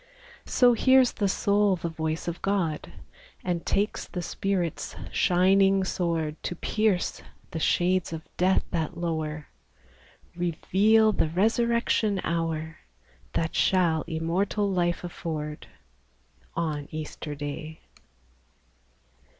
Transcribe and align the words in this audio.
So 0.47 0.73
hears 0.73 1.11
the 1.11 1.27
soul 1.27 1.75
the 1.75 1.87
voice 1.87 2.27
of 2.27 2.41
God, 2.41 2.91
And 3.43 3.63
takes 3.67 4.07
the 4.07 4.23
Spirit's 4.23 4.95
shining 5.11 5.83
sword 5.83 6.41
To 6.41 6.55
pierce 6.55 7.21
the 7.51 7.59
shades 7.59 8.11
of 8.11 8.23
death 8.35 8.63
that 8.71 8.97
lower,— 8.97 9.49
Reveal 10.35 11.11
the 11.11 11.29
resurrection 11.29 12.19
hour, 12.23 12.77
That 13.33 13.53
shall 13.55 14.01
immortal 14.07 14.67
life 14.71 15.03
afford, 15.03 15.67
On 16.55 16.87
Easter 16.91 17.35
Day. 17.35 17.81